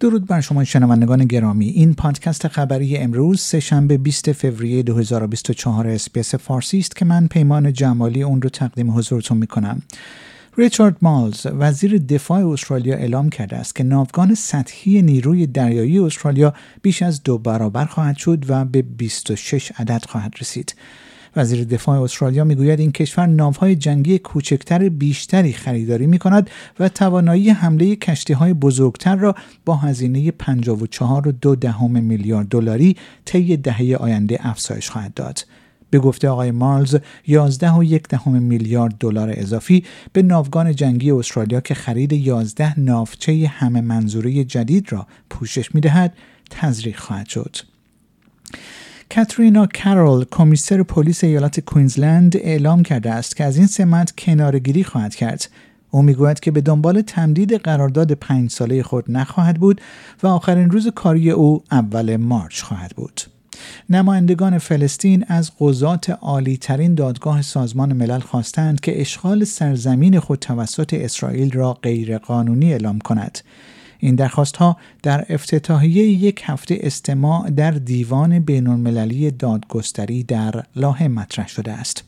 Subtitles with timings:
[0.00, 1.66] درود بر شما شنوندگان گرامی.
[1.66, 8.22] این پادکست خبری امروز سهشنبه 20 فوریه 2024 اسپیس فارسی است که من پیمان جمالی
[8.22, 9.82] اون رو تقدیم حضورتون می‌کنم.
[10.58, 17.02] ریچارد مالز وزیر دفاع استرالیا اعلام کرده است که ناوگان سطحی نیروی دریایی استرالیا بیش
[17.02, 20.74] از دو برابر خواهد شد و به 26 عدد خواهد رسید.
[21.36, 27.50] وزیر دفاع استرالیا می‌گوید این کشور ناوهای جنگی کوچکتر بیشتری خریداری می کند و توانایی
[27.50, 34.38] حمله کشتی های بزرگتر را با هزینه 54 دو دهم میلیارد دلاری طی دهه آینده
[34.40, 35.44] افزایش خواهد داد.
[35.90, 36.96] به گفته آقای مارلز
[37.26, 43.46] 11 و یک دهم میلیارد دلار اضافی به ناوگان جنگی استرالیا که خرید 11 ناوچه
[43.46, 46.16] همه منظوره جدید را پوشش می دهد
[46.50, 47.56] تزریق خواهد شد.
[49.14, 55.14] کاترینا کارول کمیسر پلیس ایالت کوینزلند اعلام کرده است که از این سمت کنارگیری خواهد
[55.14, 55.48] کرد
[55.90, 59.80] او می‌گوید که به دنبال تمدید قرارداد پنج ساله خود نخواهد بود
[60.22, 63.20] و آخرین روز کاری او اول مارچ خواهد بود.
[63.90, 70.94] نمایندگان فلسطین از قضات عالی ترین دادگاه سازمان ملل خواستند که اشغال سرزمین خود توسط
[70.94, 73.38] اسرائیل را غیرقانونی اعلام کند.
[73.98, 81.08] این درخواست ها در افتتاحیه یک هفته استماع در دیوان بین المللی دادگستری در لاهه
[81.08, 82.04] مطرح شده است.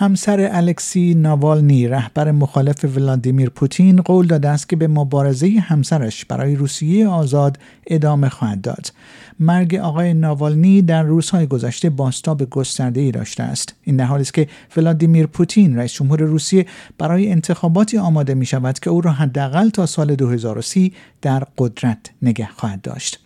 [0.00, 6.56] همسر الکسی ناوالنی رهبر مخالف ولادیمیر پوتین قول داده است که به مبارزه همسرش برای
[6.56, 8.92] روسیه آزاد ادامه خواهد داد.
[9.40, 13.74] مرگ آقای ناوالنی در روزهای گذشته باستاب گسترده ای داشته است.
[13.84, 16.66] این در حالی است که ولادیمیر پوتین رئیس جمهور روسیه
[16.98, 22.48] برای انتخاباتی آماده می شود که او را حداقل تا سال 2030 در قدرت نگه
[22.56, 23.20] خواهد داشت.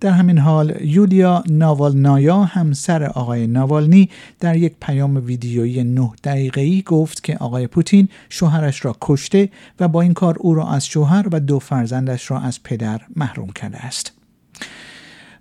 [0.00, 7.24] در همین حال یولیا ناوالنایا همسر آقای ناوالنی در یک پیام ویدیویی نه دقیقه‌ای گفت
[7.24, 9.48] که آقای پوتین شوهرش را کشته
[9.80, 13.50] و با این کار او را از شوهر و دو فرزندش را از پدر محروم
[13.50, 14.12] کرده است.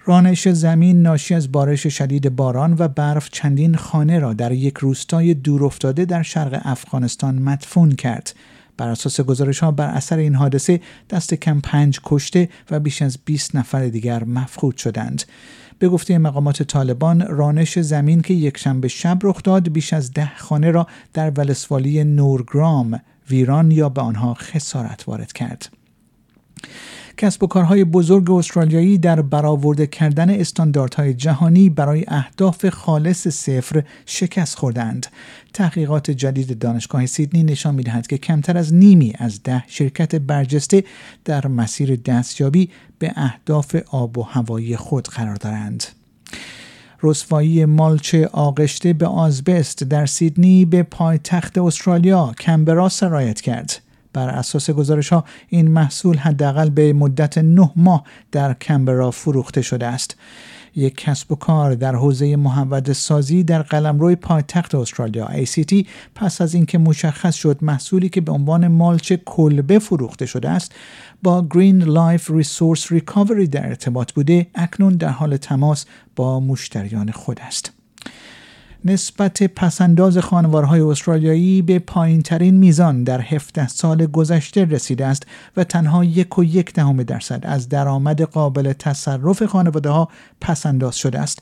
[0.05, 5.33] رانش زمین ناشی از بارش شدید باران و برف چندین خانه را در یک روستای
[5.33, 8.35] دورافتاده در شرق افغانستان مدفون کرد
[8.77, 13.17] بر اساس گزارش ها بر اثر این حادثه دست کم پنج کشته و بیش از
[13.25, 15.23] 20 نفر دیگر مفقود شدند.
[15.79, 20.31] به گفته مقامات طالبان رانش زمین که یک شنبه شب رخ داد بیش از ده
[20.37, 25.69] خانه را در ولسوالی نورگرام ویران یا به آنها خسارت وارد کرد.
[27.17, 34.57] کسب و کارهای بزرگ استرالیایی در برآورده کردن استانداردهای جهانی برای اهداف خالص صفر شکست
[34.57, 35.07] خوردند.
[35.53, 40.83] تحقیقات جدید دانشگاه سیدنی نشان می‌دهد که کمتر از نیمی از ده شرکت برجسته
[41.25, 45.83] در مسیر دستیابی به اهداف آب و هوایی خود قرار دارند.
[47.03, 53.84] رسوایی مالچ آغشته به آزبست در سیدنی به پایتخت استرالیا کمبرا سرایت کرد.
[54.15, 59.85] بر اساس گزارش ها این محصول حداقل به مدت نه ماه در کمبرا فروخته شده
[59.85, 60.17] است.
[60.75, 66.53] یک کسب و کار در حوزه محود سازی در قلمرو پایتخت استرالیا ACT پس از
[66.53, 70.71] اینکه مشخص شد محصولی که به عنوان مالچ کلبه فروخته شده است
[71.23, 77.39] با Green Life Resource Recovery در ارتباط بوده اکنون در حال تماس با مشتریان خود
[77.39, 77.84] است.
[78.85, 85.23] نسبت پسنداز خانوارهای استرالیایی به پایین ترین میزان در 17 سال گذشته رسیده است
[85.57, 90.09] و تنها یک و یک دهم درصد از درآمد قابل تصرف خانواده ها
[90.41, 91.39] پسنداز شده است.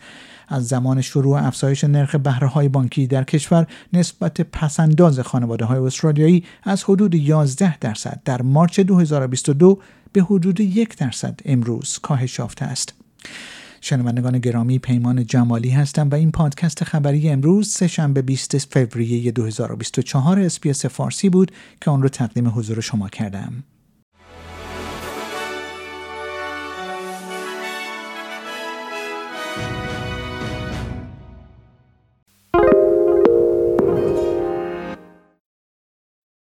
[0.48, 6.44] از زمان شروع افزایش نرخ بهره های بانکی در کشور نسبت پسنداز خانواده های استرالیایی
[6.64, 9.80] از حدود 11 درصد در مارچ 2022
[10.12, 12.94] به حدود یک درصد امروز کاهش یافته است.
[13.86, 20.40] شنوندگان گرامی پیمان جمالی هستم و این پادکست خبری امروز سه شنبه 20 فوریه 2024
[20.40, 21.52] اسپیس فارسی بود
[21.82, 23.64] که آن را تقدیم حضور شما کردم.